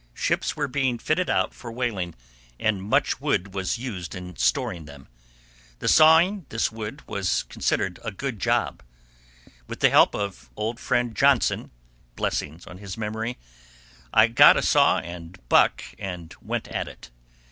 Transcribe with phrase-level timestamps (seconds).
[0.15, 2.15] Ships were being fitted out for whaling,
[2.59, 5.07] and much wood was used in storing them.
[5.77, 8.81] The sawing this wood was considered a good job.
[9.67, 11.69] With the help of old Friend Johnson
[12.15, 13.37] (blessings on his memory)
[14.11, 17.11] I got a saw and "buck," and went at it.